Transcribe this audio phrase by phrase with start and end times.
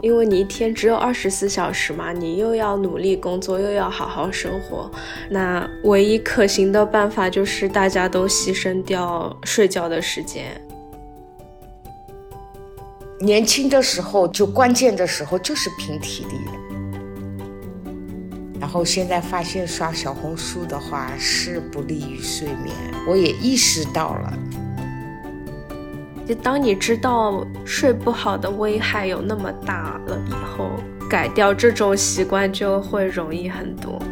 [0.00, 4.90] 因为你一天只有二十四小时嘛，你又要努力工作，又要好好生活，
[5.30, 10.60] 那唯一可行的办法就是大家都牺牲掉睡觉的时间。
[13.22, 16.52] 年轻的时候就关键的时候就是凭体力的，
[18.58, 22.74] 然后现在发现刷小红书的话是不利于睡眠，
[23.08, 24.32] 我也意识到了。
[26.26, 30.70] 就当你知道睡不好的危害有那么大了以后，
[31.08, 34.02] 改掉这种习惯就会容易很多。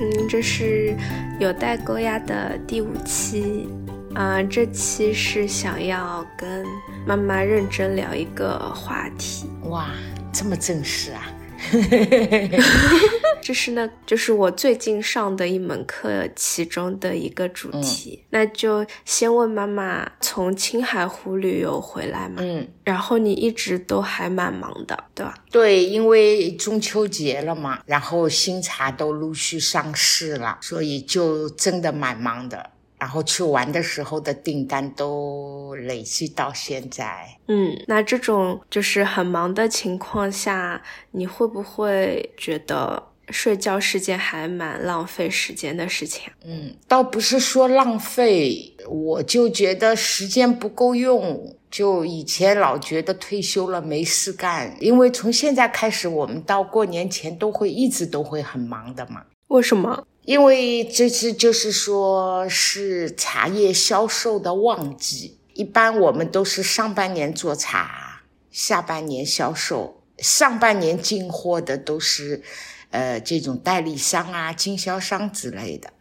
[0.00, 0.94] 嗯，这是
[1.40, 3.68] 有待沟压的第五期，
[4.18, 6.66] 啊，这期是想要跟
[7.06, 9.48] 妈妈认真聊一个话题。
[9.66, 9.90] 哇，
[10.32, 11.32] 这么正式啊！
[13.40, 18.24] 这是呢，就是我最近上的一门课其中的一个主题。
[18.30, 22.38] 那就先问妈妈，从青海湖旅游回来嘛？
[22.38, 25.32] 嗯，然后你一直都还蛮忙的，对吧？
[25.52, 32.70] 对，因为中秋节了嘛，然后新茶都陆续上市了，所以就真的蛮忙的。
[32.98, 37.26] 然后去玩的时候的订单都累积到现在。
[37.46, 40.82] 嗯，那这种就是很忙的情况下，
[41.12, 46.30] 你会不会觉得睡觉是件还蛮浪费时间的事情？
[46.44, 51.54] 嗯，倒不是说浪费，我就觉得时间不够用。
[51.70, 59.22] 就以前老觉得退休了没事干，因为从现在开始，我们到过年前都会一直都会很忙的嘛。
[59.48, 60.06] 为什么？
[60.28, 70.02] 因为这次就是说是茶叶销售的旺季，一般我们都是上半年做茶，下半年销售。
[70.18, 72.42] 上半年进货的都是，
[72.90, 75.94] 呃，这种代理商啊、经销商之类的。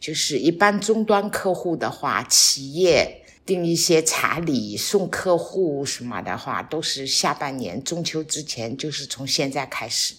[0.00, 10.16] 就是一般终端客户的话，企业订一些茶礼送客户什么的话，都是下半年中秋之前，就是从现在开始。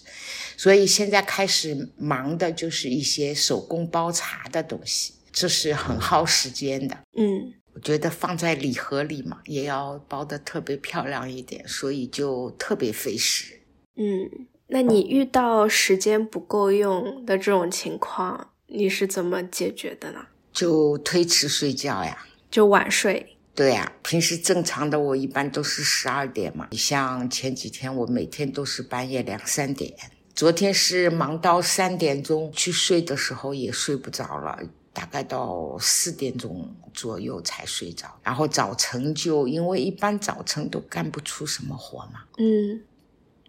[0.56, 6.98] 所以现在开始忙的就是一些手工包茶的东西，这是很耗时间的。
[7.16, 13.60] 嗯，我觉得放在礼盒里嘛，也要包的特别漂亮一点，所以就特别费时。
[13.94, 20.26] 嗯，那你遇到时间不够用的这种情况，你是怎么解决的呢？
[20.52, 23.36] 就推迟睡觉呀，就晚睡。
[23.54, 29.92] 对呀，平时正常的我一般都是十二点嘛，你像前几天我每天都是半夜两三点。
[30.32, 34.56] 昨天是忙到三点钟去睡的时候也睡不着了，
[34.92, 38.20] 大概到四点钟左右才睡着。
[38.22, 42.80] 然后早晨就因为一般早晨都干不出什么活嘛，嗯，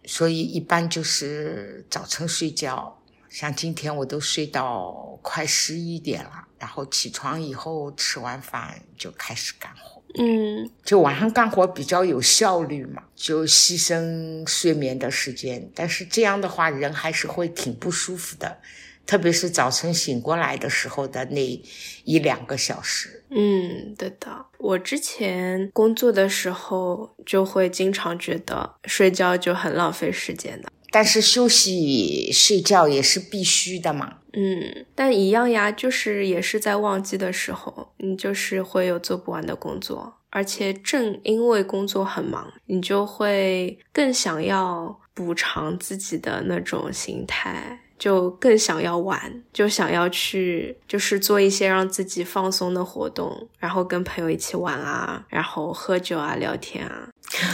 [0.06, 2.99] 所以一般就是早晨睡觉。
[3.30, 10.02] 像今天我都睡到快十一点了，然后起床以后吃完饭就开始干活。
[10.18, 15.70] 嗯，就晚上干活比较有效率嘛，就牺牲睡眠的时间。
[15.76, 18.58] 但是这样的话，人还是会挺不舒服的，
[19.06, 21.62] 特别是早晨醒过来的时候的那
[22.06, 23.24] 一两个小时。
[23.30, 24.48] 嗯，对的。
[24.58, 30.72] 我之前工作的时候，就会经常觉得睡觉就很浪费时间的。
[30.92, 34.18] 但是休息睡觉也是必须的嘛。
[34.34, 47.80] 嗯，但一样呀，就是也是在旺季的时候，你就是会有做不完的工作，而且正因为工作很忙，你就会更想要补偿自己的那种心态。
[48.00, 57.10] 就更想要玩，就想要去，就是做一些让自己放松的活动，然后跟朋友一起玩啊，然后喝酒啊，聊天啊。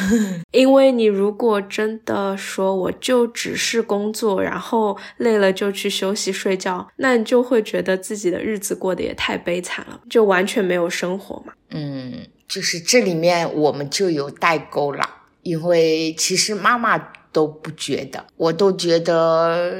[0.51, 11.51] 因为你如果真的说我就只是工作，然后累了就去休息睡觉，那你就会觉得自己的日子过得也太悲惨了，就完全没有生活嘛。
[11.71, 15.09] 嗯，就是这里面我们就有代沟了，
[15.41, 17.11] 因为其实妈妈。
[17.35, 19.73] 都不觉得，我都觉得，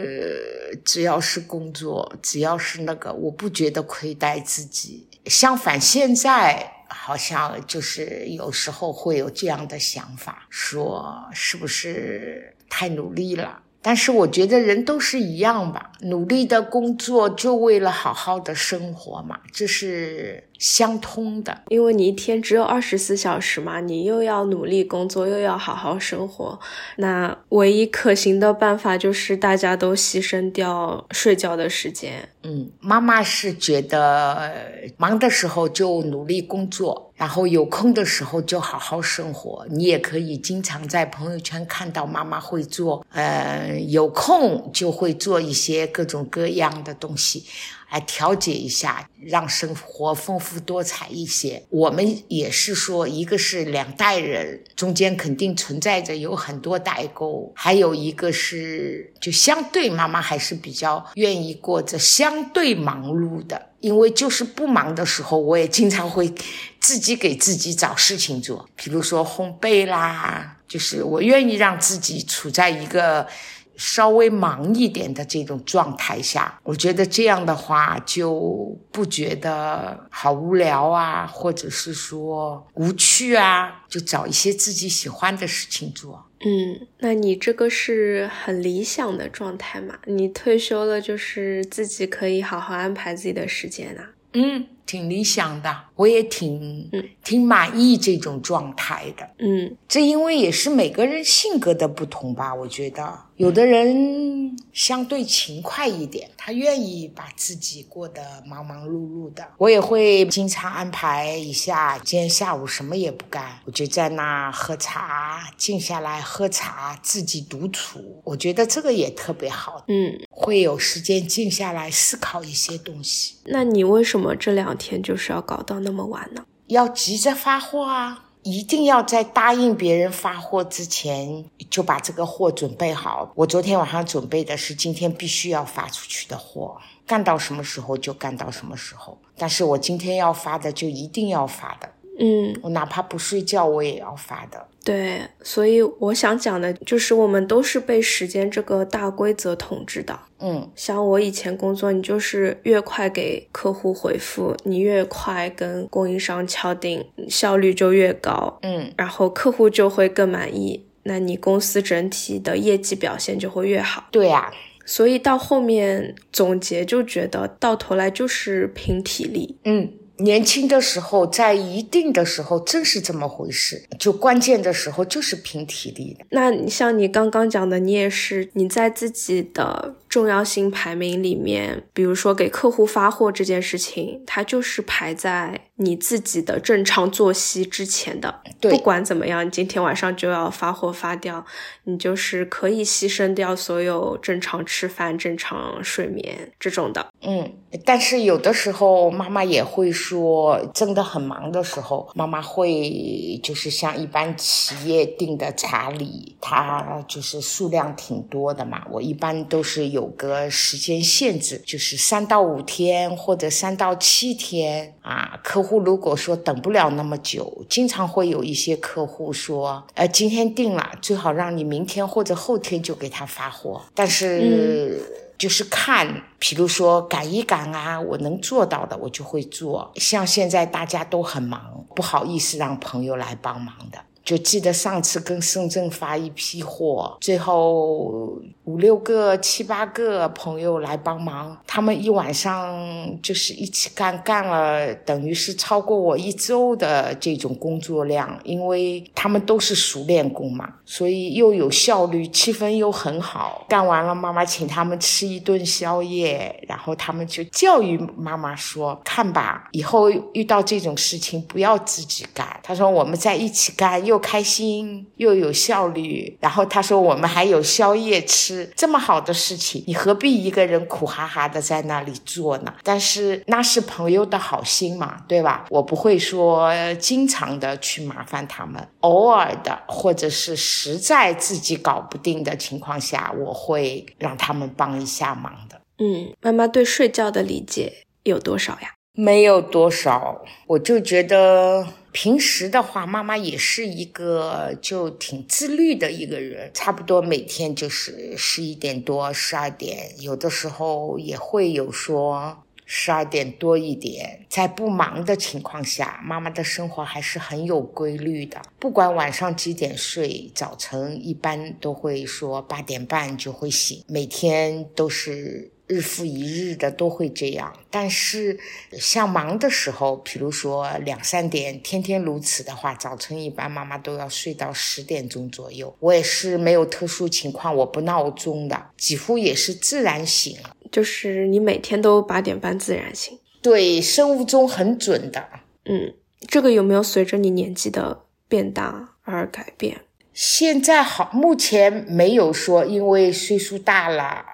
[0.83, 5.07] 只要是工作，只要是那个，我不觉得亏待自己。
[5.27, 13.61] 相反，现在好像就是有时候会有这样的想法，说是不是太努力了？
[13.81, 26.59] 但是我觉得人都是一样吧，努力的工作就为了好好的生活嘛，这是相通的，因为你一天只有二十四小时嘛，你又要努力工作，又要好好生活，
[26.97, 32.29] 那唯一可行的办法就是大家都牺牲掉睡觉的时间。
[32.43, 34.53] 嗯，妈妈是觉得
[34.97, 39.65] 忙的时候就努力工作，然后有空的时候就好好生活。
[39.69, 47.43] 你也可以经常在朋友圈看到妈妈会做，呃，有空就会做一些各种各样的东西。
[47.89, 51.63] 来调节一下，让生活丰富多彩一些。
[51.69, 66.33] 我们也是说，一个是两代人中间肯定存在着有很多代沟，还有一个是就相对妈妈还是比较愿意过着相对忙碌的，因为就是不忙的时候，我也经常会
[66.81, 73.27] 自己给自己找事情做，比如说烘焙啦，就是我愿意让自己处在一个。
[73.77, 86.25] 稍微忙一点的这种状态下，我觉得这样的话就不觉得好无聊啊，或者是说无趣啊，就找一些自己喜欢的事情做。
[86.39, 89.95] 嗯，那你这个是很理想的状态嘛？
[90.05, 94.11] 你退休了，就是自己可以好好安排自己的时间啊。
[94.33, 94.67] 嗯。
[94.85, 99.27] 挺理想的，我也挺嗯挺满意这种状态的。
[99.39, 102.53] 嗯，这因为也是每个人性格的不同吧。
[102.53, 109.45] 我觉得有的人相对勤快一点，他愿意把自己过得忙忙碌碌的。
[109.57, 118.21] 我也会经常安排一下，今天下午什么也不干，我就在那喝茶，静下来喝茶，自己独处。
[118.23, 119.83] 我觉得这个也特别好。
[119.87, 123.37] 嗯，会有时间静下来思考一些东西。
[123.45, 124.75] 那你为什么这两？
[124.77, 126.43] 天就是要搞到那么晚呢？
[126.67, 128.24] 要急着发货啊！
[128.45, 133.31] 一定要在答应别人发货之前就把这个货准备好。
[133.33, 136.77] 我昨天晚上准备的是今天必须要发出去的货，
[137.07, 139.17] 干到什么时候就干到什么时候。
[139.35, 141.89] 但是我今天要发的就一定要发的。
[142.17, 144.65] 嗯，我哪怕不睡觉我也要发的。
[144.83, 150.17] 对，所以我想讲的就是，我们都是被时间这个大规则统治的。
[150.39, 158.59] 嗯，像我以前工作，你就是越快给客户回复，你越快跟供应商敲定，效率就越高。
[158.61, 164.05] 嗯，然后客户就会更满意，那你公司整体的业绩表现就会越好。
[164.11, 164.53] 对呀，
[164.85, 169.57] 所以到后面总结就觉得，到头来就是凭体力。
[169.63, 169.91] 嗯。
[170.17, 173.83] 年轻的时候，在一定的时候，正是这么回事。
[173.99, 176.25] 就关键的时候，就是凭体力的。
[176.29, 179.95] 那像你刚刚讲的，你也是你在自己的。
[180.15, 188.39] 重要性排名里面，比如说给客户发货这件事情，它就是排在你自己的正常作息之前的。
[188.61, 191.45] 对，不管怎么样，今天晚上就要发货发掉，
[191.83, 197.05] 你就是可以牺牲掉所有正常吃饭、正常睡眠这种的。
[197.21, 197.51] 嗯，
[197.83, 210.04] 但是有的时候妈妈也会说，真的很忙的时候，妈妈会就是像一般企业定的茶礼，它就是数量挺多的嘛，我一般都是有。
[210.05, 215.39] 有个时间限制，就是三到五天或者三到七天啊。
[215.43, 223.81] 客户如果说等不了那么久，经常会有一些客户说，呃，今天定了，最好让你明天或者后天就给他发货。
[223.95, 225.01] 但是
[225.39, 229.91] 就是看，比如说赶一赶啊，我能做到的我就会做。
[229.95, 233.97] 像现在大家都很忙，不好意思让朋友来帮忙的。
[234.25, 242.75] 就记得上次跟深圳发一批货，最后五六个、七八个朋友来帮忙，他们一晚上
[243.21, 253.63] 就是一起干，干了等于是超过我一周的这种工作量，因为他们都是熟练工嘛，所以又有效率，气氛又很好。
[253.69, 272.73] 干完了，妈妈请他们吃一顿宵夜，然后他们就教育妈妈说：“看吧，以后遇到这种事情不要自己干。”他说：“我们在一起干又。”又开心又有效率，然后他说我们还有宵夜吃，这么好的事情，你何必一个人苦哈哈的在那里做呢？
[272.81, 275.65] 但是那是朋友的好心嘛，对吧？
[275.69, 285.81] 我不会说经常的去麻烦他们，偶尔的或者是实在自己搞不定的情况下，我会让他们帮一下忙的。
[285.97, 288.94] 嗯，妈妈对睡觉的理解有多少呀？
[289.15, 291.87] 没有多少，我就觉得。
[292.17, 304.45] 平时的话，妈妈也是一个就挺自律的一个人，差不多每天就是十一点多、十二点，有的时候也会有说十二点多一点。
[304.47, 308.61] 在不忙的情况下，妈妈的生活还是很有规律的。
[308.79, 315.74] 不管晚上几点睡，早晨一般都会说八点半就会醒，每天都是。
[315.87, 317.73] 日复一日的都会这样。
[317.89, 318.59] 但是
[318.93, 325.95] 像忙的时候，比如说两三点，天天如此的话，早晨一般妈妈都要睡到十点钟左右。
[325.99, 330.57] 我也是没有特殊情况，我不闹钟的，几乎也是自然醒。
[330.91, 333.37] 就是你每天都八点半自然醒？
[333.61, 335.49] 对，生物钟很准的。
[335.85, 336.13] 嗯，
[336.47, 340.01] 这个有没有随着你年纪的变大而改变？
[340.33, 344.45] 现在好，目前没有说因为岁数大了，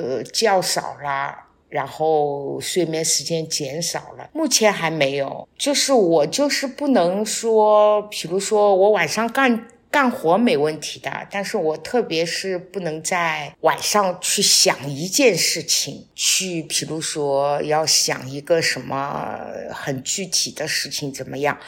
[0.00, 1.34] 呃，觉少了，
[1.68, 5.48] 然后睡眠时间减少了，目前还没有。
[5.56, 19.38] 就是我就是不能说，比如说我晚上干干活没问题的，但是我特别是不能在晚上去想一件事情，去比如说要想一个什么
[19.72, 21.58] 很具体的事情怎么样，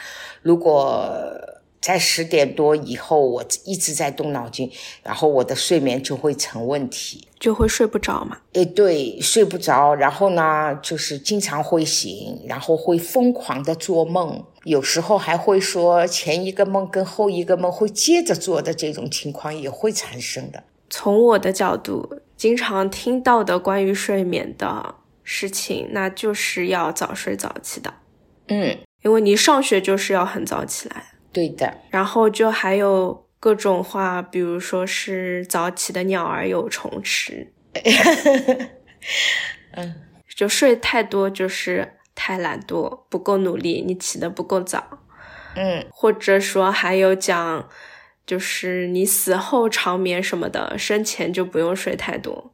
[0.41, 1.21] 如果。
[1.81, 4.71] 在十点多以后，我一直在动脑筋，
[5.01, 8.37] 然后我的睡眠就会成问题，就会睡不着嘛。
[8.53, 20.63] 诶，对，睡不着，然后呢，就是经常会醒，然后会疯狂的做梦，有时候还会说前一个梦跟后一个梦会接着做的这种情况也会产生的。
[20.89, 27.93] 从我的角度，经常听到的关于睡眠的事情，那就是要早睡早起的。
[28.49, 31.10] 嗯，因为你上学就是要很早起来。
[31.31, 37.53] 对的，然后就还有各种话，比如说是早起的鸟儿有虫吃，
[39.73, 39.95] 嗯，
[40.35, 44.99] 就睡太多就是太懒惰，不够努力，你起的不够早，
[45.55, 47.69] 嗯，或者说还有讲，
[48.25, 52.53] 就是你死后长眠什么的，生前就不用睡太多。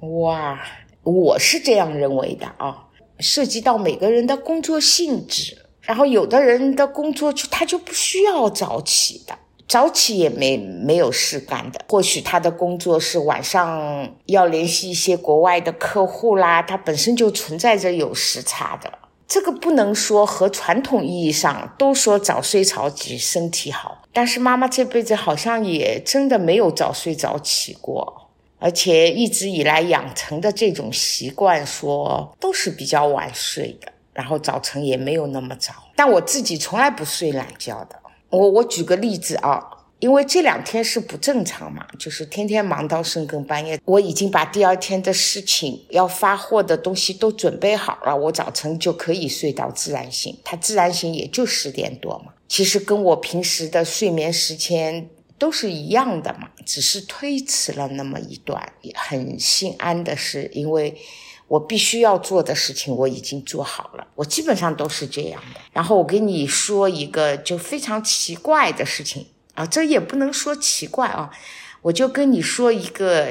[0.00, 0.60] 哇，
[1.02, 5.69] 我是这样认为的啊，涉及到每个人的工作性质。
[5.90, 11.84] 然后有的人的工作就他就不需要早起的，早起也没没有事干的。
[11.88, 18.88] 或许他的工作是晚上要联系一些国外的客户啦，他本身就存在着有时差的。
[19.26, 28.30] 这个不能说和传统意义上都说早睡早起身体好，但是妈妈这辈子好像也真的没有早睡早起过，
[28.60, 33.92] 而且一直以来养成的这种习惯，说都是比较晚睡的。
[34.20, 37.96] 然后早晨也没有那么早，但我自己从来不睡懒觉的。
[38.28, 39.58] 我我举个例子啊，
[39.98, 43.80] 因为这两天是不正常嘛，就是天天忙到深更半夜。
[43.86, 50.38] 我已经把第二天的事情要发货的东西都准备好了，我早晨就可以睡到自然醒。
[50.44, 55.08] 它自然醒也就十点多嘛，其实跟我平时的睡眠时间
[55.38, 58.70] 都是一样的嘛，只是推迟了那么一段。
[58.94, 60.94] 很心安的是，因为。
[61.50, 65.60] 我必须要做的事情我已经做好了，我基本上都是这样的。
[65.72, 71.28] 然后我跟你说一个就非常奇怪的事情啊，这也不能说奇怪啊，
[71.82, 73.30] 我就跟你说一个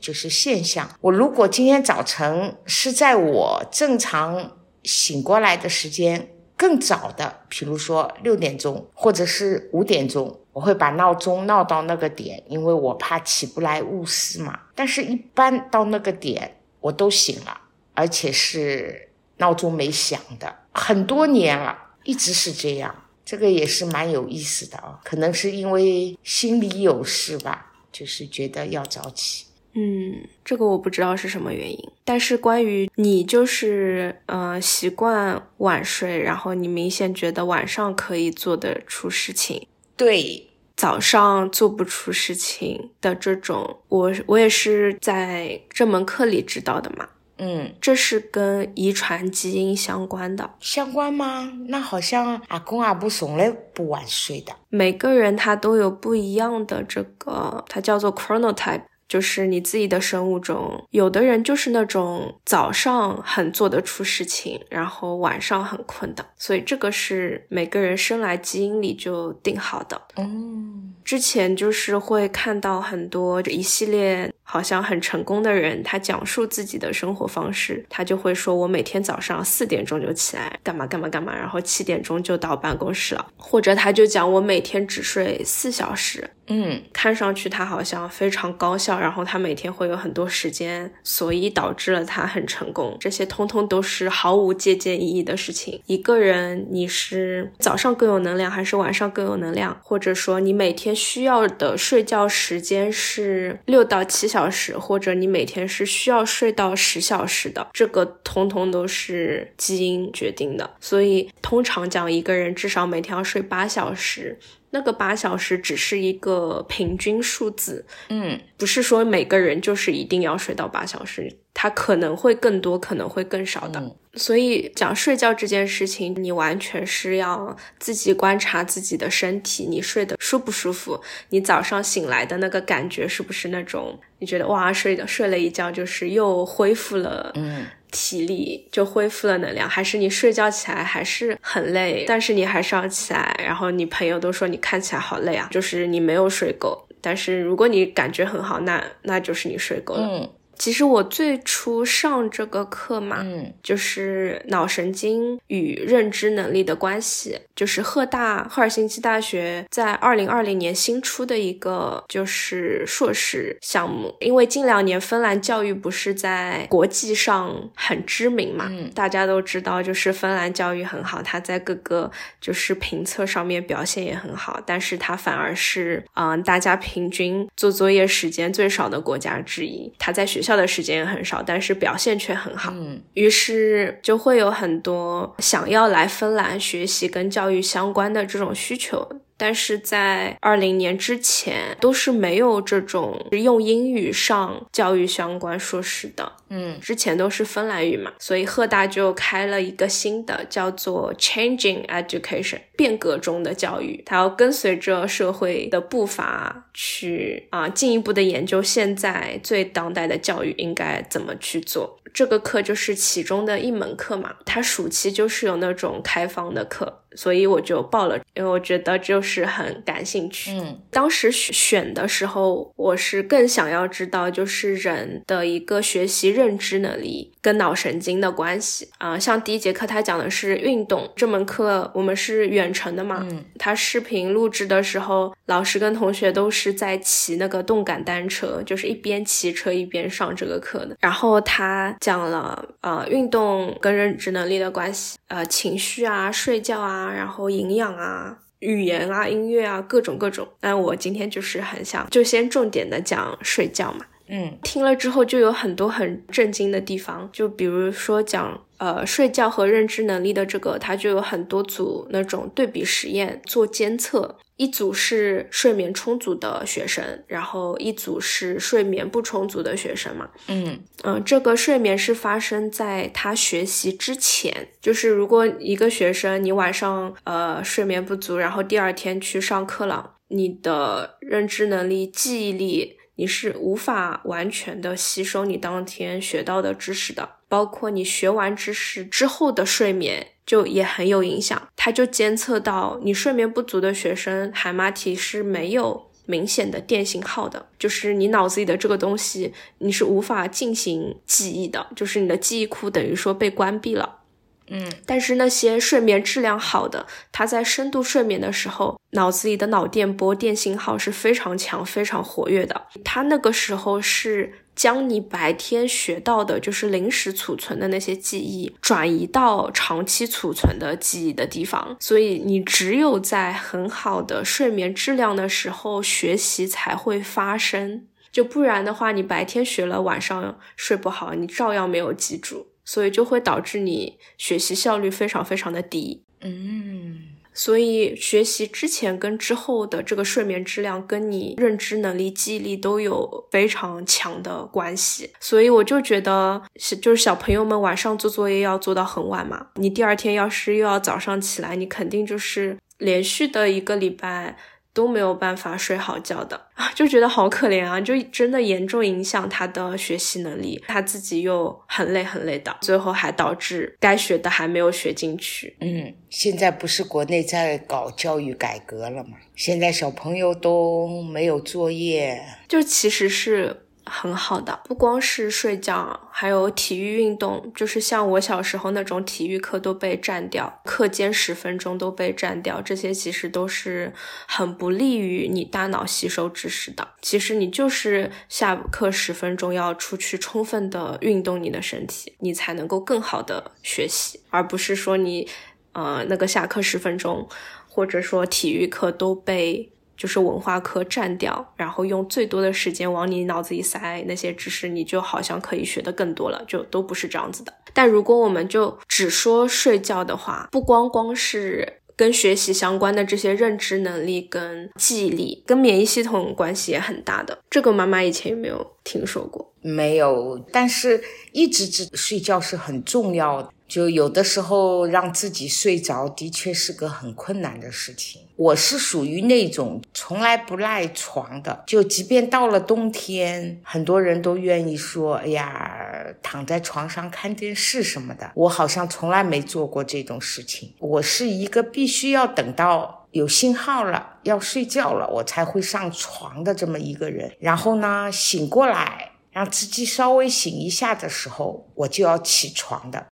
[0.00, 0.88] 就是现象。
[1.00, 4.52] 我如果今天早晨是在我正常
[4.84, 14.56] 醒过来的时间更早的，比如说六点钟或者是五点钟，我会把闹钟闹到那个点，因为我怕起不来误事嘛。
[14.76, 16.52] 但是一般到那个点。
[16.86, 17.60] 我都醒了，
[17.94, 23.04] 而且是闹钟没响的，很多年了，一直是这样。
[23.24, 29.46] 这个也是蛮有意思的啊，可能是因为心里有事吧，就是觉得要早起。
[29.74, 31.90] 嗯，这个我不知道是什么原因。
[32.04, 39.66] 但是关于你，就是呃习惯晚睡，然后你明显觉得晚上可以做得出事情，
[39.96, 40.48] 对。
[40.76, 47.08] 早上做不出事情的这种，我我也是在这门课里知道的嘛。
[47.38, 50.50] 嗯，这是跟遗传基因相关的。
[50.60, 51.52] 相关吗？
[51.68, 54.54] 那好像阿公阿婆从来不晚睡的。
[54.70, 58.82] 每个人他都有不一样的这个，它叫做 chronotype。
[59.08, 70.00] 就是你自己的生物钟，有的人就是那种早上很做得出事情，然后晚上很困的，所以这个是每个人生来基因里就定好的。
[70.16, 70.75] 嗯，
[71.06, 86.28] 之前就是会看到很多一系列好像很成功的人，他讲述自己的生活方式，他就会说我每天早上四点钟就起来干嘛干嘛干嘛，然后七点钟就到办公室了，或者他就讲我每天只睡四小时。
[86.48, 92.96] 嗯，看上去他好像非常高效，然后他每天会有很多时间，所以导致了他很成功。
[93.00, 95.80] 这些通通都是毫无借鉴意义的事情。
[95.86, 99.76] 一个人你是早上更有能量，还是晚上更有能量？
[99.82, 107.68] 或者说你每天需要的睡觉时间是六到七小时，或者你每天是需要睡到十小时的？
[107.72, 110.68] 这个通通都是基因决定的。
[110.80, 114.38] 所以通常讲，一个人至少每天要睡八小时。
[114.76, 123.80] 那个八小时只是一个平均数字，嗯不是说每个人就是一定要睡到八小时，它可能会更多，可能会更少的。
[123.80, 137.66] 嗯所以讲睡觉这件事情，你完全是要自己观察自己的身体，你睡得舒不舒服，你早上醒来的那个感觉是不是那种你觉得哇睡的睡了一觉就是又恢复了嗯
[137.98, 146.86] 体力，就恢复了能量，还是你睡觉起来还是很累，但是你还是要起来，然后你朋友都说你看起来好累啊，就是你没有睡够。
[147.00, 150.30] 但是如果你感觉很好，那那就是你睡够了。
[150.58, 164.14] 其实我最初上这个课嘛，嗯就是脑神经与认知能力的关系，就是赫大赫尔辛基大学在二零二零年新出的一个就是硕士项目。
[164.20, 172.10] 因为近两年芬兰教育不是在国际上很知名嘛，嗯大家都知道，就是芬兰教育很好，它在各个
[172.40, 179.92] 就是评测上面表现也很好，但是它反而是嗯、呃大家平均做作业时间最少的国家之一。
[179.98, 182.72] 它在学校的时间也很少，但是表现却很好。
[182.74, 189.06] 嗯于是就会有很多想要来芬兰学习跟教育相关的这种需求。
[189.38, 196.32] 但是在二零年之前，都是没有这种用英语上教育相关硕士的。
[196.48, 204.02] 嗯之前都是芬兰语嘛，所以赫大就开了一个新的，叫做 Changing Education，变革中的教育。
[204.06, 211.98] 它要跟随着社会的步伐去啊、进一步的研究现在最当代的教育应该怎么去做。
[212.14, 220.52] 这个课就是其中的一门课嘛，它暑期就是有那种开放的课，所以我就报了，因为我觉得就是很感兴趣。
[220.52, 240.96] 嗯当时选选的时候，我是更想要知道，就是人的一个学习认知能力跟脑神经的关系啊、像第一节课他讲的是运动，这门课我们是远程的嘛，嗯他视频录制的时候，老师跟同学都是在骑那个动感单车，就是一边骑车一边上这个课的。
[241.00, 248.38] 然后他讲了呃运动跟认知能力的关系，呃情绪啊、睡觉啊，然后营养啊。
[248.60, 250.48] 语言啊、音乐啊，各种各种。
[250.60, 254.06] 但我今天就是很想，就先重点的讲睡觉嘛。
[254.28, 254.58] 嗯。
[254.62, 270.28] 听了之后就有很多很震惊的地方，就比如说讲呃睡觉和认知能力的这个，它就有很多组那种对比实验做监测，一组是睡眠充足的学生，然后一组是睡眠不充足的学生嘛。
[270.48, 270.78] 嗯。
[271.04, 290.28] 嗯，这个睡眠是发生在他学习之前，就是如果一个学生你晚上呃睡眠不足，然后第二天去上课了，你的认知能力、记忆力你是无法完全的吸收你当天学到的知识的，包括你学完知识之后的睡眠。
[290.46, 304.20] 就也很有影响，它就监测到你睡眠不足的学生，海马体是没有明显的电信号的，就是你脑子里的这个东西，你是无法进行记忆的，就是你的记忆库等于说被关闭了。
[304.68, 312.86] 嗯但是那些睡眠质量好的，他在深度睡眠的时候，脑子里的脑电波电信号是非常强、非常活跃的。
[313.04, 321.96] 他那个时候是将你白天学到的，就是临时储存的那些记忆，转移到长期储存的记忆的地方。
[322.00, 328.06] 所以你只有在很好的睡眠质量的时候，学习才会发生。
[328.30, 332.66] 就不然的话，你白天学了，晚上睡不好，你照样没有记住。
[332.86, 336.22] 所以就会导致你学习效率非常非常的低。
[336.40, 337.20] 嗯
[337.52, 345.30] 所以学习之前跟之后的这个睡眠质量，跟你认知能力、记忆力都有非常强的关系。
[345.40, 354.58] 所以我就觉得，是就是小朋友们晚上做作业要做到很晚嘛，你第二天要是又要早上起来，你肯定就是连续的一个礼拜。
[354.96, 365.76] 都没有办法睡好觉的啊，就觉得好可怜啊，就真的严重影响他的学习能力，他自己又很累很累的，最后还导致该学的还没有学进去。
[365.82, 369.36] 嗯，现在不是国内在搞教育改革了吗？
[369.54, 384.12] 现在小朋友都没有作业，就其实是很好的，不光是睡觉，还有体育运动，就是像我小时候那种体育课都被占掉，课间十分钟都被占掉，这些其实都是
[384.46, 387.08] 很不利于你大脑吸收知识的。
[387.20, 395.48] 其实你就是下课十分钟要出去充分的运动你的身体，你才能够更好的学习，而不是说你
[395.92, 397.48] 呃那个下课十分钟，
[397.88, 399.92] 或者说体育课都被。
[400.16, 407.72] 就是文化课占掉，然后用最多的时间往你脑子里塞那些知识，你就好像可以学的更多了，就都不是这样子的。
[407.92, 417.58] 但如果我们就只说睡觉的话，不光光是跟学习相关的这些认知能力、跟记忆力、跟免疫系统关系也很大的。
[417.68, 419.72] 这个妈妈以前有没有听说过？
[419.82, 423.70] 没有，但是一直只睡觉是很重要的。
[423.86, 428.42] 就有的时候让自己睡着，的确是个很困难的事情。
[428.56, 440.94] 我是属于那种从来不赖床的，就即便到了冬天，很多人都愿意说：“哎呀，躺在床上看电视什么的。”我好像从来没做过这种事情。
[440.98, 447.54] 我是一个必须要等到有信号了，要睡觉了，我才会上床的这么一个人。
[447.60, 453.26] 然后呢，醒过来，让自己稍微醒一下的时候，我就要起床的。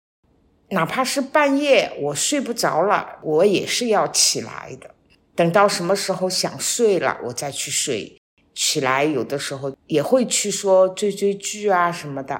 [0.74, 4.90] 哪怕是半夜我睡不着了，我也是要起来的。
[5.36, 8.20] 等到什么时候想睡了，我再去睡。
[8.56, 12.40] 起来有的时候也会去说追追剧啊什么的。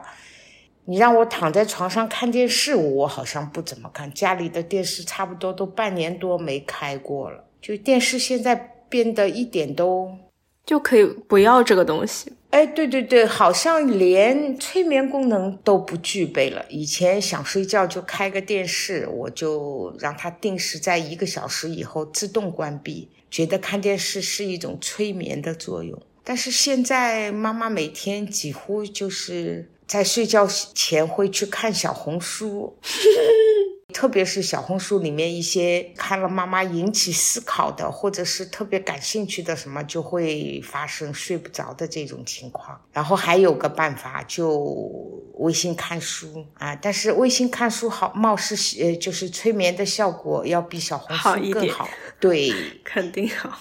[0.86, 4.12] 你让我躺在床上看电视，我好像不怎么看。
[4.14, 8.56] 家里的电视差不多都半年多没开过了，就电视现在
[8.90, 10.12] 变得一点都
[10.66, 12.34] 就可以不要这个东西。
[12.54, 16.64] 哎，对对对，好像连催眠功能都不具备了。
[16.70, 26.00] 以前想睡觉就开个电视，我就让它定时在一个小时以后自动关闭，觉得看电视是一种催眠的作用。
[26.24, 32.78] 但是现在妈妈每天几乎就是在睡觉前会去看小红书。
[33.94, 42.82] 特别是小红书里面一些看了妈妈引起思考的，或者是特别感兴趣的什么，就会发生睡不着的这种情况。
[42.92, 44.52] 然后还有个办法，就
[45.36, 51.88] 微信看书啊，但是微信看书好，貌似呃就是催眠的效果要比小红书更好。
[52.20, 52.52] 对，
[52.84, 53.60] 肯定好。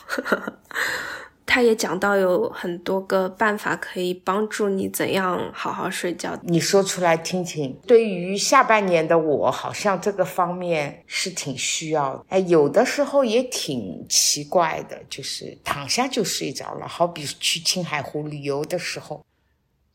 [1.44, 6.38] 他也讲到有很多个办法可以帮助你怎样好好睡觉。
[6.42, 7.76] 你说出来听听。
[7.86, 12.24] 对于下半年的我，好像这个方面是挺需要的。
[12.28, 16.86] 哎，有的时候也挺奇怪的，就是躺下就睡着了。
[16.86, 19.24] 好比去青海湖旅游的时候，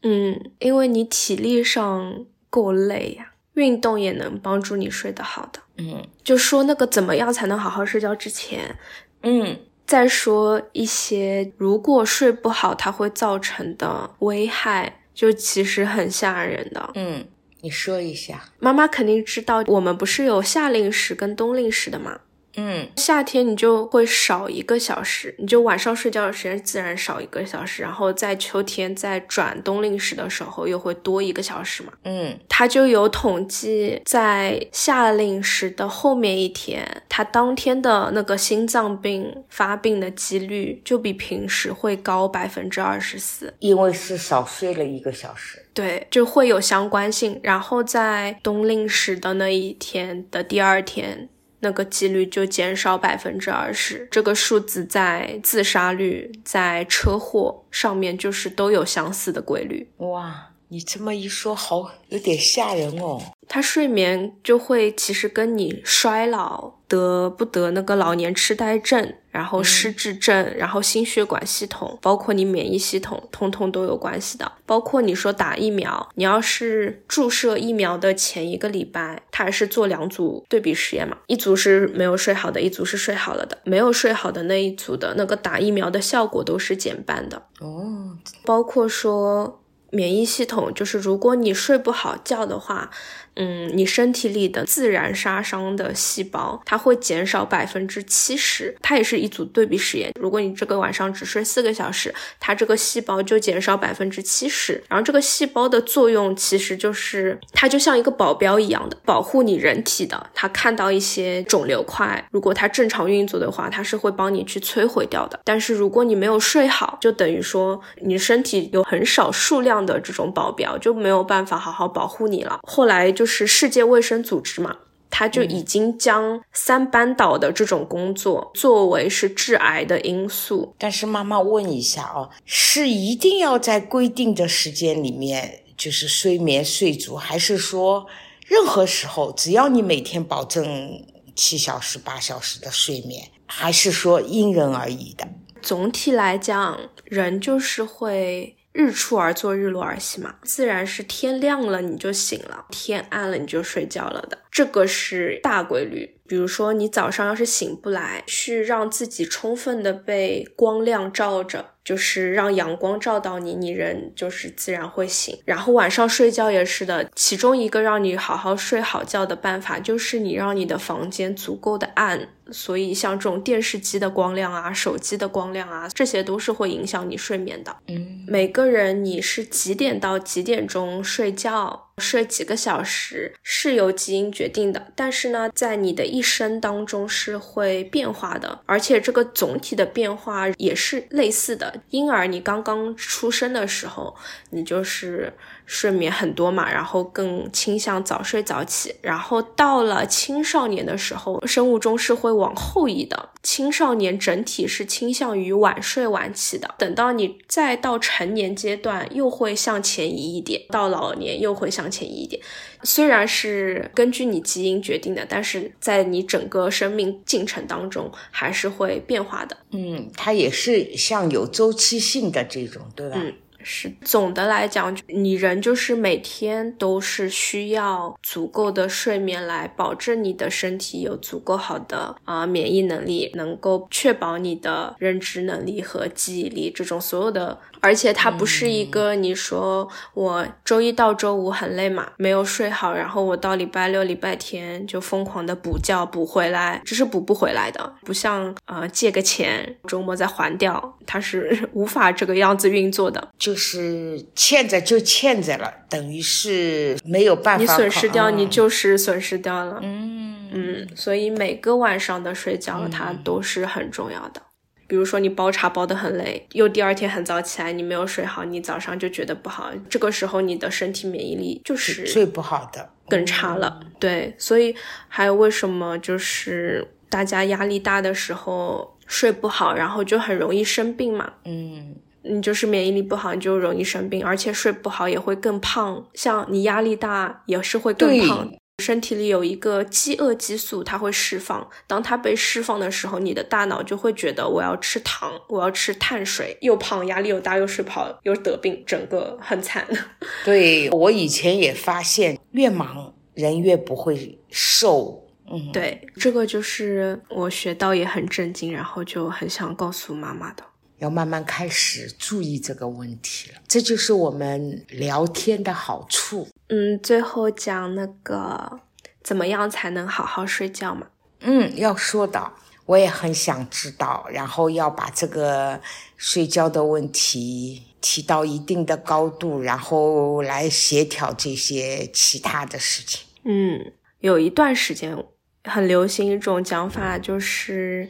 [0.04, 5.62] 嗯，因为你体力上够累呀，运动也能帮助你睡得好的。
[5.78, 8.78] 嗯，就说那个怎么样才能好好睡觉之前，
[9.24, 9.60] 嗯。
[9.88, 16.92] 再说一些，如果睡不好，它会造成的危害，就其实很吓人的。
[16.96, 17.26] 嗯，
[17.62, 18.44] 你说一下。
[18.60, 22.20] 妈妈肯定知道，我们不是有夏令时跟冬令时的吗？
[22.58, 31.94] 嗯，夏天你就会少一个小时，你就晚上睡觉的时间自然少一个小时，然后在秋天在转冬令时的时候又会多一个小时嘛。
[32.04, 45.64] 嗯，他就有统计，在夏令时的后面一天，他当天的那个心脏病发病的几率就比平时会高百分之二十四，因为是少睡了一个小时。
[45.74, 47.40] 对，就会有相关性。
[47.44, 51.30] 然后在冬令时的那一天的第二天。
[51.60, 59.90] 那个几率就减少百分之二十，这个数字在自杀率、在车祸上面就是都有相似的规律。
[59.98, 63.22] 哇，你这么一说，好有点吓人哦。
[63.48, 74.52] 他睡眠就会其实跟你衰老得不得那个老年痴呆症，然后失智症，然后心血管系统，包括你免疫系统，通通都有关系的。
[74.66, 83.58] 包括你说打疫苗，你要是注射疫苗的前一个礼拜，他还是做两组对比实验嘛，一组是没有睡好的，一组是睡好了的。
[83.64, 88.18] 没有睡好的那一组的那个打疫苗的效果都是减半的哦。
[88.44, 89.62] 包括说
[89.98, 92.92] 免疫系统，就是如果你睡不好觉的话。
[93.40, 98.76] 嗯，你身体里的自然杀伤的细胞，它会减少百分之七十。
[98.82, 100.12] 它也是一组对比实验。
[100.20, 104.84] 如果你这个晚上只睡四个小时，它这个细胞就减少百分之七十。
[104.90, 110.32] 然后这个细胞的作用其实就是，它就像一个保镖一样的，保护你人体的。
[110.34, 115.40] 它看到一些肿瘤块，如果它正常运作的话，它是会帮你去摧毁掉的。
[115.44, 122.60] 但是如果你没有睡好，就等于说你身体有很少数量的这种保镖，就没有办法好好保护你了。
[122.68, 123.26] 后来就。
[123.30, 124.78] 是世界卫生组织嘛，
[125.10, 130.74] 他就已经将三班倒的这种工作作为是致癌的因素。
[130.80, 138.08] 但是妈妈问一下哦，是一定要在规定的时间里面就是睡眠睡足，还是说
[138.48, 145.28] 任何时候只要你每天保证七小时八小时的睡眠，还是说因人而异的？
[145.62, 148.57] 总体来讲，人就是会。
[148.78, 156.16] 日出而作，日落而息嘛，自然是天亮了你就醒了，天暗了你就睡觉了的，这个是大规律。
[156.28, 165.40] 比如说你早上要是醒不来，去让自己充分的被光亮照着，就是让阳光照到你，你人就是自然会醒。
[165.46, 172.28] 然后晚上睡觉也是的，其中一个让你好好睡好觉的办法，就是你让你的房间足够的暗。
[172.50, 177.76] 所以像这种电视机的光亮啊、手机的光亮啊，这些都是会影响你睡眠的。
[177.88, 181.86] 嗯，每个人你是几点到几点钟睡觉？
[181.98, 191.77] 睡几个小时是由基因决定的，但是呢，在你的一生当中是会变化的，而且这个总体的变化也是类似的。
[191.90, 194.16] 婴儿你刚刚出生的时候，
[194.52, 195.34] 你就是
[195.68, 206.74] 睡眠很多嘛，然后更倾向早睡早起，然后到了青少年的时候，生物钟是会往后移的，青少年整体是倾向于晚睡晚起的。
[206.78, 211.88] 等到你再到成年阶段，又会向前移一点，到老年又会向。
[211.90, 212.42] 前移一点，
[212.84, 219.56] 虽然是根据你基因决定的，但是在你整个生命进程当中还是会变化的。
[219.72, 223.16] 嗯，它也是像有周期性的这种，对吧？
[223.18, 223.34] 嗯。
[223.64, 237.58] 是总的来讲，你人就是每天都是需要足够的睡眠来保证你的身体有足够好的啊免疫能力，能够确保你的认知能力和记忆力这种所有的。
[237.80, 247.94] 而且它不是一个你说我周一到周五很累嘛，没有睡好，然后我到礼拜六、礼拜天就疯狂的补觉补回来，这是补不回来的。
[248.04, 253.28] 不像呃借个钱周末再还掉，它是 无法这个样子运作的。
[253.48, 253.58] 就。
[253.68, 257.62] 是欠着就欠着了，等于是没有办法。
[257.62, 259.80] 你损失掉，你就是损失掉了。
[259.82, 264.42] 嗯嗯，所以每个晚上的睡觉它都是很重要的。
[264.88, 269.70] 比如说你煲茶煲得很累，又第二天很早起来，你没有睡好，你早上就觉得不好。
[269.90, 273.82] 这个时候你的身体免疫力就是最不好的，更差了。
[274.00, 274.74] 对，所以
[275.10, 281.34] 还有为什么就是大家压力大的时候睡不好，然后就很容易生病嘛？
[281.44, 281.96] 嗯。
[282.30, 286.06] 你就是免疫力不好，你就容易生病，而且睡不好也会更胖。
[286.14, 288.50] 像你压力大也是会更胖。
[288.84, 291.68] 身体里有一个饥饿激素，它会释放。
[291.88, 296.56] 当它被释放的时候，你的大脑就会觉得我要吃糖，我要吃碳水。
[296.62, 299.88] 又胖，压力又大，又睡不好，又得病，整个很惨。
[300.46, 305.24] 对我以前也发现，越忙人越不会瘦。
[305.52, 310.64] 嗯，对，这个就是我学到也很震惊，然后就很想告诉妈妈的。
[311.00, 316.48] 要慢慢开始注意这个问题了，这就是我们聊天的好处。
[316.70, 318.80] 嗯，最后讲那个
[319.22, 321.08] 怎么样才能好好睡觉嘛？
[321.42, 322.52] 嗯，要说的，
[322.86, 325.80] 我也很想知道，然后要把这个
[326.16, 333.28] 睡觉的问题提到一定的高度，然后来协调这些其他的事情。
[333.44, 335.16] 嗯，有一段时间
[335.64, 338.10] 很流行一种讲法，就是。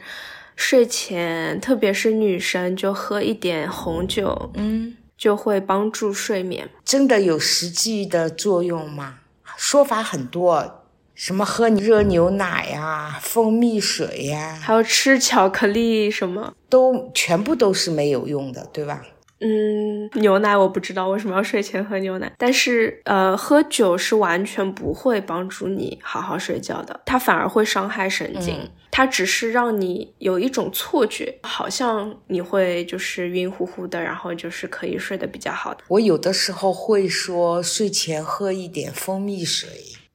[0.58, 6.68] 睡前，特别是女生，就喝一点红酒，嗯，就会帮助睡眠。
[6.84, 9.20] 真的有实际的作用吗？
[9.56, 10.82] 说法很多，
[11.14, 19.06] 什么喝热牛奶呀、蜂蜜水呀，还有吃巧克力，什么都全部都是没有用的，对吧？
[19.40, 28.68] 嗯，牛奶我不知道为什么要睡前喝牛奶，但是呃，喝酒是完全不会帮助你好好睡觉的，它反而会伤害神经。
[28.90, 35.84] 它只是让你有一种错觉，好像你会就是晕乎乎的，然后就是可以睡得比较好的。
[35.86, 39.68] 我有的时候会说睡前喝一点蜂蜜水。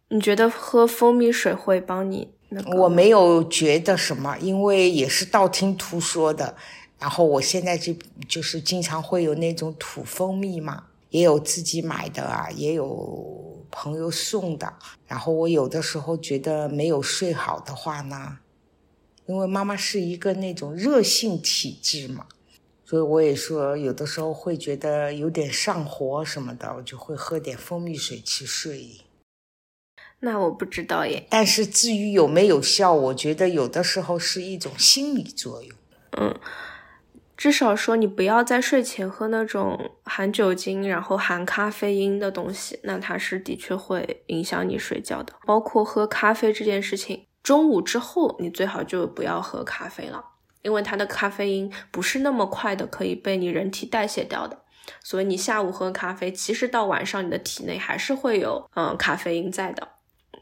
[0.10, 2.34] 你觉得喝蜂蜜水会帮你？
[2.76, 6.56] 我没有觉得什么，因为也是道听途说的。
[7.04, 7.94] 然后我现在就
[8.30, 14.74] 就是经常会有那种土蜂蜜嘛，也有自己买的啊，也有朋友送的。
[15.06, 18.38] 然后我有的时候觉得没有睡好的话呢。
[19.26, 22.26] 因为妈妈是一个那种热性体质嘛，
[22.86, 29.02] 所以我也说有的时候会觉得有点上火什么的，我就会喝点蜂蜜水去睡。
[30.22, 31.28] 那我不知道耶。
[31.30, 35.78] 但是至于有没有效，我觉得有的时候是一种心理作用。
[36.16, 36.40] 嗯，
[37.36, 45.34] 至少说你不要在睡前喝那种含酒精然后含咖啡因的东西，那它是的确会影响你睡觉的。
[45.46, 47.26] 包括喝咖啡这件事情。
[47.42, 50.24] 中午之后，你最好就不要喝咖啡了，
[50.62, 54.60] 因为它的咖啡因不是那么快的可以被你人体代谢掉的。
[55.02, 59.86] 所以你下午喝咖啡，其实到晚上你的体内还是会有嗯咖啡因在的。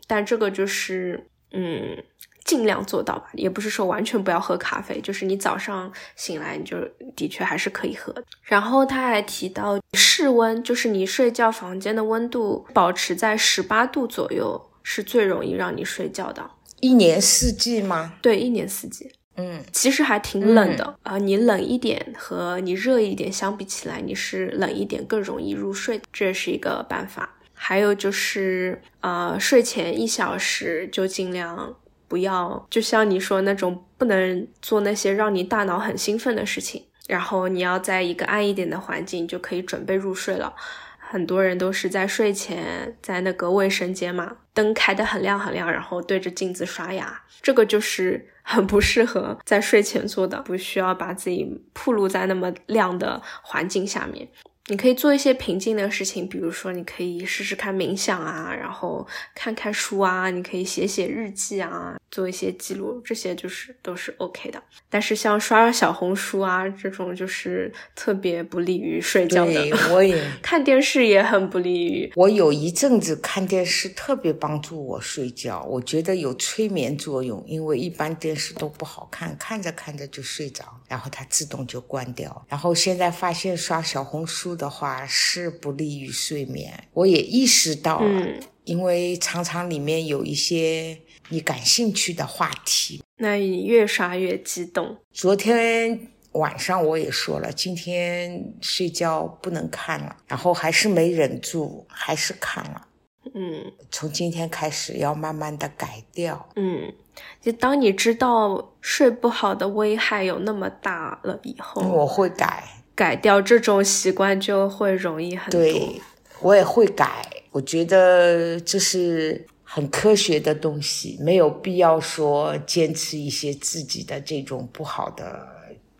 [0.05, 2.03] 但这个就是嗯
[2.43, 6.77] 尽量做到吧，也不是说完全不要喝咖啡，就是你早上醒来你就
[7.15, 8.13] 的确还是可以喝。
[8.43, 16.49] 然后他还提到室温，就是你睡觉房间的温度保持在十八度左右，是最容易让你睡觉的。
[16.79, 18.13] 一年四季吗？
[18.21, 19.11] 对，一年四季。
[19.37, 21.17] 嗯，其实还挺冷的啊。
[21.17, 27.37] 你冷一点和你热一点相比起来，你是冷一点更容易入睡，这是一个办法。
[27.53, 31.75] 还有就是，呃，睡前一小时就尽量
[32.11, 40.53] 不要就像你说那种不能做那些让你大脑很兴奋的事情，然后你要在一个暗一点的环境就可以准备入睡了。
[40.99, 54.27] 很多人都是在睡前在那个卫生间嘛，灯开得很亮很亮，然后对着镜子刷牙，这个就是 很不适合在睡前做的，不需要把自己暴露在那么亮的环境下面。
[54.67, 64.61] 你可以做一些平静的事情，比如说你可以试试看冥想啊，然后看看书啊，你可以写写日记啊，做一些记录，这些就是都是 OK 的。
[64.87, 69.51] 但是像刷小红书啊这种，就是特别不利于睡觉的。
[69.51, 72.11] 对，我也 看电视也很不利于。
[72.15, 82.45] 我有一阵子看电视特别帮助我睡觉，我觉得有催眠作用，因为一般电视都不好看，看着看着就睡着，然后它自动就关掉。
[82.47, 84.50] 然后现在发现刷小红书。
[84.55, 88.27] 的话是不利于睡眠，我也意识到了，
[88.63, 90.97] 因为常常里面有一些
[91.29, 94.97] 你感兴趣的话题，那你越刷越激动。
[95.11, 102.87] 昨天晚上我也说了，今天睡觉不能看了，然后还是没忍住，还是看了。
[103.33, 106.49] 嗯，从今天开始要慢慢的改掉。
[106.55, 106.91] 嗯，
[107.39, 112.67] 就当你知道睡不好的危害有那么大了以后，我会改。
[112.95, 115.59] 改掉这种习惯就会容易很多。
[115.61, 116.01] 对，
[116.41, 117.27] 我也会改。
[117.51, 125.47] 我觉得这是很科学的东西，没有必要说坚持一些自己的这种不好的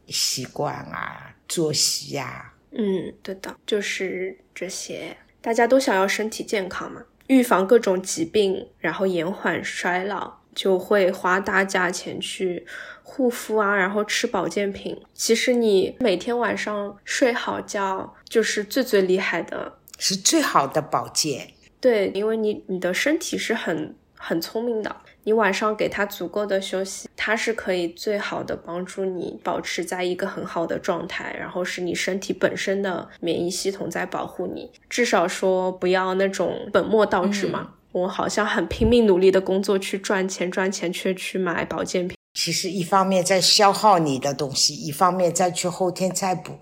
[0.08, 2.54] 习惯啊、作息呀。
[2.72, 5.18] 嗯，对的，就是这些。
[5.42, 12.66] 大家都想要身体健康嘛，预防各种疾病，然后延缓衰老，就会花大价钱去。
[13.04, 14.98] 护肤啊，然后吃保健品。
[15.14, 21.50] 其实你每天晚上睡好觉，就是最最厉害的，是最好的保健。
[21.82, 34.72] 对，因为你你的身体是很很聪明的，你晚上给它足够的休息，它是可以最好的帮助你保持在一个很好的状态，然后是你身体本身的免疫系统在保护你。
[34.90, 37.74] 至少说不要那种本末倒置嘛。
[37.92, 42.18] 我好像很拼命努力的工作去赚钱，赚钱却去买保健品。
[42.34, 46.60] 其实一方面在消耗你的东西，一方面再去后天再补，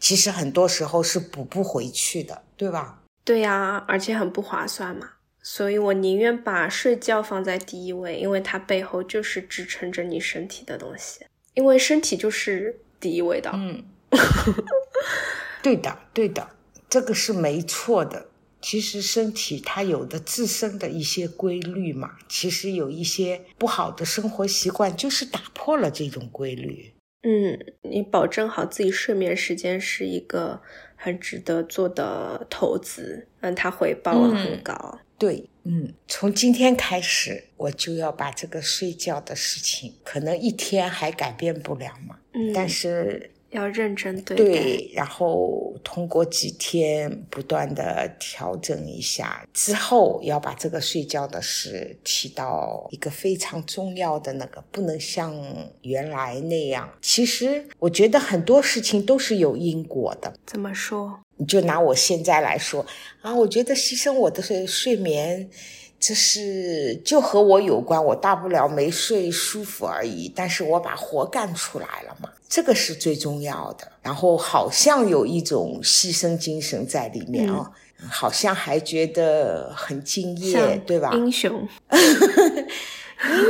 [0.00, 2.98] 其实很多时候是补不回去的，对吧？
[3.24, 5.08] 对呀，而且很不划算嘛。
[5.40, 13.50] 所以我宁愿把睡觉放在第一位，因为它背后就是支撑着你身体的东西，因为身体就是第一位的。
[13.54, 13.84] 嗯，
[15.62, 16.48] 对的，对的，
[16.88, 18.26] 这个是没错的。
[18.62, 26.92] 其实身体它有的自身的一些规律嘛，其实有一些不好的生活习惯就是打破了这种规律。
[27.24, 30.62] 嗯，你保证好自己睡眠时间是一个
[30.96, 34.98] 很值得做的投资，让它回报很高。
[35.18, 43.30] 对，嗯，从今天开始我就要把这个睡觉的事情，可能一天还改变不了嘛，嗯，但是。
[43.52, 55.34] 要认真对待，对，然后通过几天不断的调整一下之后，要把这个睡觉的事提到一个非常重要的那个，不能像
[55.82, 56.90] 原来那样。
[57.00, 60.32] 其实我觉得很多事情都是有因果的。
[60.46, 61.20] 怎么说？
[61.36, 62.84] 你就拿我现在来说
[63.20, 65.48] 啊，我觉得牺牲我的睡睡眠。
[66.04, 73.86] 这是就和我有关，我大不了没睡舒服而已，但是我把活干出来了嘛，这个是最重要的。
[74.02, 77.70] 然后好像有一种牺牲精神在里面啊，
[78.10, 81.12] 好像还觉得很敬业，对吧？
[81.14, 81.68] 英雄，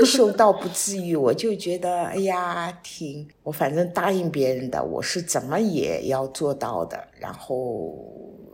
[0.01, 7.03] 英雄倒不至于，我就觉得哎呀，挺我反正答应别人的，我是怎么也要做到的。
[7.19, 7.97] 然后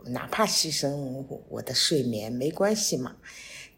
[0.05, 3.13] 哪怕牺牲我的睡眠没关系嘛。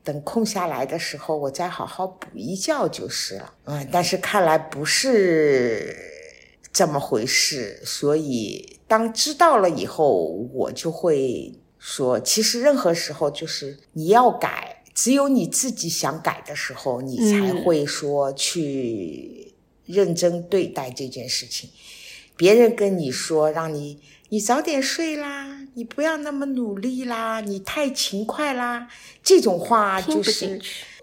[0.04, 3.54] 等空下来的时候，我再好好补一觉就是了。
[3.66, 5.96] 嗯，但是看来不是
[6.74, 19.54] 这么回事，所以当知道了以后，我就会说，其实任何时候就是你要改，只有你自己想改的时候，你才会说去
[19.86, 21.70] 认真对待这件事情。
[22.36, 24.00] 别人跟你说让你。
[24.34, 28.88] 你早点睡啦，你不要那么努力啦，你太勤快啦，
[29.24, 30.60] 这种话就是，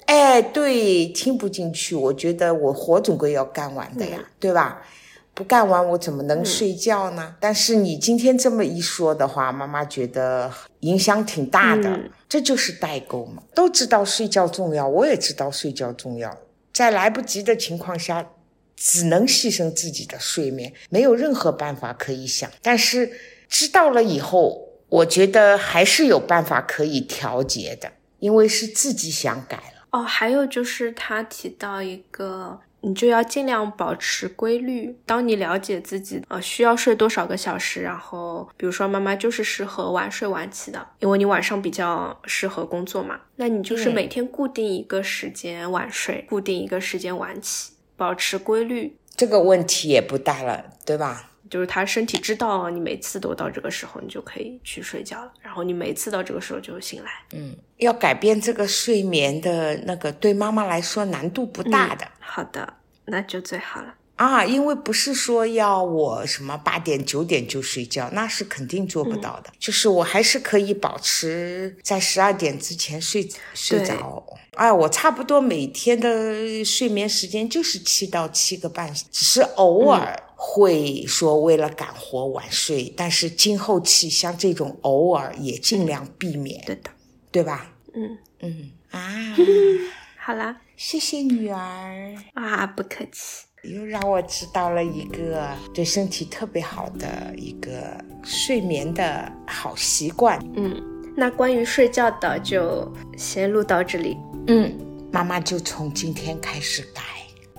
[0.07, 1.94] 哎，对，听不进去。
[1.94, 4.83] 我觉得我活总归要干完的呀，对吧？
[5.33, 7.37] 不干完我怎么能睡觉呢？
[7.40, 11.98] 但是你今天这么一说的话，妈妈觉得影响挺大的。
[12.28, 16.37] 这就是代沟嘛，都知道睡觉重要，我也知道睡觉重要，
[16.73, 18.31] 在来不及的情况下。
[18.81, 22.48] 只能牺牲自己的睡眠，没有任何办法可以想。
[22.62, 23.10] 但是
[23.49, 29.87] 知道了以后，我觉得还是有办法可以调节的，因为是自己想改了。
[29.90, 32.61] 哦，还有就是他提到一个。
[32.81, 34.96] 你就要尽量保持规律。
[35.05, 51.27] 当你了解自己呃需要睡多少个小时，然后比如说妈妈就是适合晚睡晚起的，因为你晚上比较适合工作嘛，那你就是每天固定一个时间晚睡，固定一个时间晚起，保持规律，这个问题也不大了，对吧？
[51.51, 57.11] 就是他身体知道你每次都到这个时候，你就可以去睡觉了，然后你每次到这个时候就醒来。
[57.33, 62.07] 嗯，要改变这个睡眠的那个，对妈妈来说难度不大的。
[62.19, 62.75] 好的，
[63.07, 69.50] 那就最好了啊，因为不是说要我什么八点九点就睡觉，那是肯定做不到的。
[69.58, 74.25] 就是我还是可以保持在十二点之前睡睡着。
[74.54, 80.25] 哎，我差不多每天的睡眠时间就是七到七个半，只是偶尔。
[80.40, 86.90] 会说为了赶活晚睡，但是今后期像这种偶尔也尽量避免，对的，
[87.33, 87.73] 对吧？
[87.92, 89.35] 嗯嗯啊，
[90.16, 100.38] 好啦，谢谢女儿啊，不客气，又让我知道了一个对身体特别好的一个睡眠的好习惯。
[100.56, 100.75] 嗯，
[101.16, 104.16] 那关于睡觉的就先录到这里。
[104.46, 104.73] 嗯，
[105.12, 107.02] 妈妈就从今天开始改。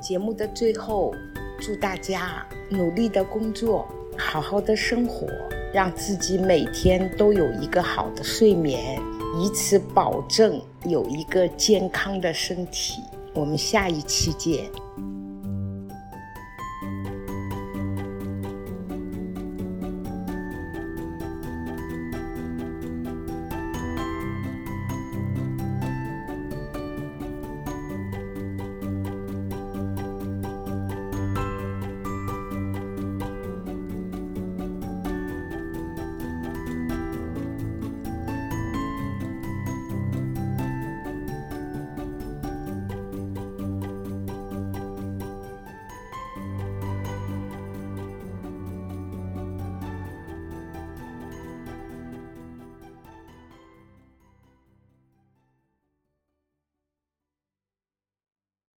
[0.01, 1.13] 节目的最后。
[1.61, 3.85] 祝大家努力的工作，
[4.17, 5.27] 好好的生活，
[5.73, 8.97] 让自己每天都有一个好的睡眠，
[9.37, 13.01] 以此保证有一个健康的身体。
[13.33, 14.69] 我们下一期见。